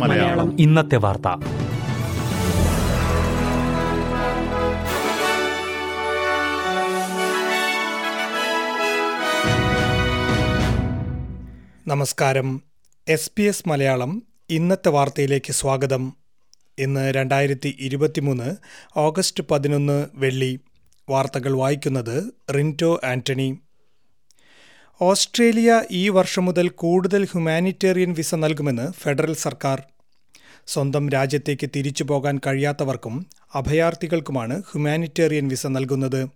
[0.00, 0.60] മലയാളം.
[0.60, 1.28] ഇന്നത്തെ വാർത്ത.
[11.86, 12.62] നമസ്കാരം.
[13.08, 16.12] എസ് പി എസ് മലയാളം ഇന്നത്തെ വാർത്തയിലേക്ക് സ്വാഗതം.
[16.78, 18.56] ഇന്ന് രണ്ടായിരത്തി ഇരുപത്തിമൂന്ന്
[18.96, 20.60] ഓഗസ്റ്റ് പതിനൊന്ന് വെള്ളി.
[21.10, 23.58] വാർത്തകൾ വായിക്കുന്നത് റിന്റോ ആന്റണി.
[25.00, 29.82] ഓസ്ട്രേലിയ ഈ വർഷം മുതൽ കൂടുതൽ ഹ്യൂമാനിറ്റേറിയൻ വിസ നൽകുമെന്ന് ഫെഡറൽ സർക്കാർ.
[30.66, 36.28] സ്വന്തം രാജ്യത്തേക്ക് തിരിച്ചു പോകാൻ കഴിയാത്തവർക്കും അഭയാർത്ഥികൾക്കുമാണ് ഹ്യൂമാനിറ്റേറിയൻ വിസ നൽകുന്നത്.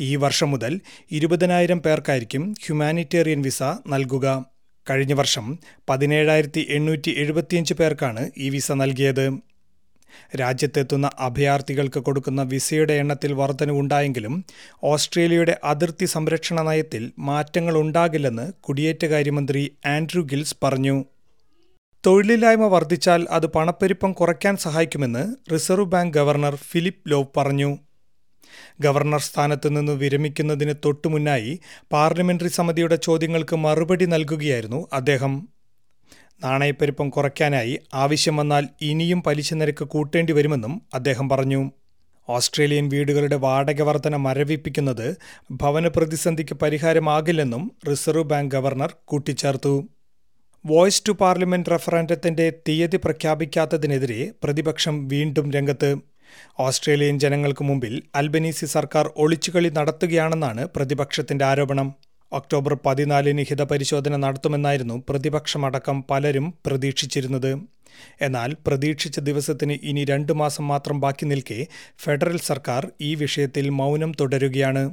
[0.00, 4.44] ഈ വർഷം മുതൽ ഇരുപതിനായിരം പേർക്കായിരിക്കും ഹ്യൂമാനിറ്റേറിയൻ വിസ നൽകുക.
[4.90, 9.51] കഴിഞ്ഞ വർഷം പതിനേഴായിരത്തി എണ്ണൂറ്റി എഴുപത്തിയഞ്ച് പേർക്കാണ് ഈ വിസ നൽകിയത്.
[10.40, 14.34] രാജ്യത്തെത്തുന്ന അഭയാർത്ഥികൾക്ക് കൊടുക്കുന്ന വിസയുടെ എണ്ണത്തിൽ വർധനവുണ്ടായെങ്കിലും
[14.82, 20.96] ഓസ്ട്രേലിയയുടെ അതിർത്തി സംരക്ഷണ നയത്തിൽ മാറ്റങ്ങൾ ഉണ്ടാകില്ലെന്ന് കുടിയേറ്റകാര്യമന്ത്രി ആൻഡ്രൂ ഗിൽസ് പറഞ്ഞു.
[22.06, 25.22] തൊഴിലില്ലായ്മ വർദ്ധിച്ചാൽ അത് പണപ്പെരുപ്പം കുറയ്ക്കാൻ സഹായിക്കുമെന്ന്
[25.52, 27.70] Reserve Bank governor Philip Lowe പറഞ്ഞു.
[28.80, 31.52] ഗവർണർ സ്ഥാനത്ത് നിന്ന് വിരമിക്കുന്നതിന് തൊട്ടുമുന്നായി
[31.92, 35.34] പാർലമെന്ററി സമിതിയുടെ ചോദ്യങ്ങൾക്ക് മറുപടി നൽകുകയായിരുന്നു അദ്ദേഹം.
[36.44, 41.70] നാണയപ്പെരുപ്പം കുറയ്ക്കാനായി ആവശ്യം വന്നാൽ ഇനിയും പലിശ നിരക്ക് കൂട്ടേണ്ടി വരുമെന്നും അദ്ദേഹം പറഞ്ഞു.
[42.28, 45.16] ഓസ്ട്രേലിയൻ വീടുകളുടെ വാടക വർധന മരവിപ്പിക്കുന്നത്
[45.50, 49.88] ഭവന പ്രതിസന്ധിക്ക് പരിഹാരമാകില്ലെന്നും റിസർവ് ബാങ്ക് ഗവർണർ കൂട്ടിച്ചേർത്തു.
[50.66, 55.96] വോയ്സ് ടു പാർലമെന്റ് റഫറൻഡത്തിന്റെ തീയതി പ്രഖ്യാപിക്കാത്തതിനെതിരെ പ്രതിപക്ഷം വീണ്ടും രംഗത്ത്.
[56.60, 61.94] ഓസ്ട്രേലിയൻ ജനങ്ങൾക്ക് മുമ്പിൽ അൽബനീസി സർക്കാർ ഒളിച്ചുകളി നടത്തുകയാണെന്നാണ് പ്രതിപക്ഷത്തിന്റെ ആരോപണം.
[62.32, 67.52] ഒക്ടോബർ പതിനാലിന് ഹിതപരിശോധന നടത്തുമെന്നായിരുന്നു പ്രതിപക്ഷമടക്കം പലരും പ്രതീക്ഷിച്ചിരുന്നത്.
[68.20, 71.66] എന്നാൽ പ്രതീക്ഷിച്ച ദിവസത്തിന് ഇനി രണ്ടു മാസം മാത്രം ബാക്കി നിൽക്കെ
[71.98, 74.84] ഫെഡറൽ സർക്കാർ ഈ വിഷയത്തിൽ മൗനം തുടരുകയാണ്.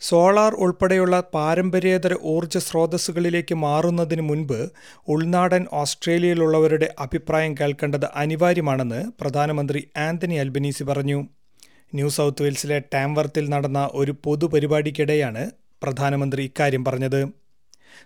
[0.00, 4.60] സോളാർ ഉൾപ്പെടെയുള്ള പാരമ്പര്യേതര ഊർജ സ്രോതസ്സുകളിലേക്ക് മാറുന്നതിന് മുൻപ്
[5.08, 11.18] ഉൾനാടൻ ഓസ്ട്രേലിയയിലുള്ളവരുടെ അഭിപ്രായം കേൾക്കേണ്ടത് അനിവാര്യമാണെന്ന് പ്രധാനമന്ത്രി ആന്റണി അൽബനീസി പറഞ്ഞു.
[11.94, 15.44] ന്യൂ സൗത്ത് വെയിൽസിലെ ടാംവർത്തിൽ നടന്ന ഒരു പൊതുപരിപാടിക്കിടെയാണ്
[15.82, 17.28] പ്രധാനമന്ത്രി ഇക്കാര്യം പറഞ്ഞത്.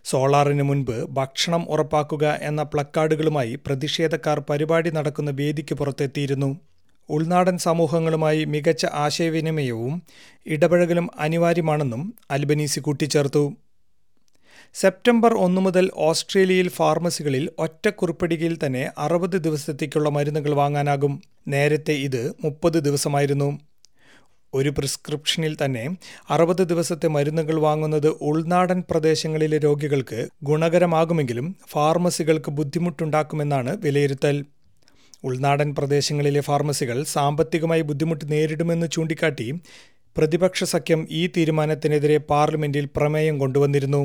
[0.05, 6.61] സോളാറിന് മുൻപ് ഭക്ഷണം ഉറപ്പാക്കുക എന്ന പ്ലക്കാർഡുകളുമായി പ്രതിഷേധക്കാർ പരിപാടി നടക്കുന്ന വേദിക്ക് പുറത്തെത്തിയിരുന്നു.
[7.11, 10.03] ഉൾനാടൻ സമൂഹങ്ങളുമായി മികച്ച ആശയവിനിമയവും
[10.47, 13.57] ഇടപഴകലും അനിവാര്യമാണെന്നും അൽബനീസി കൂട്ടിച്ചേർത്തു.
[14.75, 21.23] സെപ്റ്റംബർ ഒന്നു മുതൽ ഓസ്ട്രേലിയയിൽ ഫാർമസികളിൽ ഒറ്റക്കുറിപ്പടികയിൽ തന്നെ അറുപത് ദിവസത്തേക്കുള്ള മരുന്നുകൾ വാങ്ങാനാകും.
[21.49, 23.72] നേരത്തെ ഇത് മുപ്പത് ദിവസമായിരുന്നു.
[24.55, 25.97] ഒരു പ്രിസ്ക്രിപ്ഷനിൽ തന്നെ
[26.31, 34.45] അറുപത് ദിവസത്തെ മരുന്നുകൾ വാങ്ങുന്നത് ഉൾനാടൻ പ്രദേശങ്ങളിലെ രോഗികൾക്ക് ഗുണകരമാകുമെങ്കിലും ഫാർമസികൾക്ക് ബുദ്ധിമുട്ടുണ്ടാക്കുമെന്നാണ് വിലയിരുത്തൽ.
[35.25, 39.55] ഉൾനാടൻ പ്രദേശങ്ങളിലെ ഫാർമസികൾ സാമ്പത്തികമായി ബുദ്ധിമുട്ട് നേരിടുമെന്ന് ചൂണ്ടിക്കാട്ടി
[40.17, 44.03] പ്രതിപക്ഷ സഖ്യം ഈ തീരുമാനത്തിനെതിരെ പാർലമെന്റിൽ പ്രമേയം കൊണ്ടുവന്നിരുന്നു.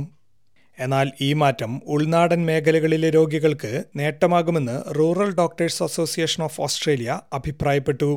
[0.80, 8.09] എന്നാൽ ഈ മാറ്റം ഉൾനാടൻ മേഖലകളിലെ രോഗികൾക്ക് നേട്ടമാകുമെന്ന് Rural Doctors Association of Australia അഭിപ്രായപ്പെട്ടു.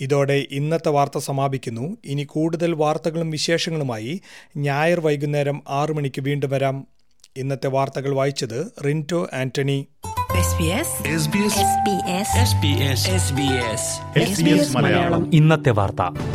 [0.00, 1.96] ഇതോടെ ഇന്നത്തെ വാർത്ത സമാപിക്കുന്നു.
[2.04, 4.20] ഇനി കൂടുതൽ വാർത്തകളും വിശേഷങ്ങളുമായി
[4.56, 6.86] ഞായർ വൈകുന്നേരം ആറു മണിക്ക് വീണ്ടും വരാം.
[7.36, 9.86] ഇന്നത്തെ വാർത്തകൾ വായിച്ചത് റിന്റോ ആന്റണി.
[14.76, 15.30] മലയാളം.
[15.34, 16.29] ഇന്നത്തെ വാർത്ത.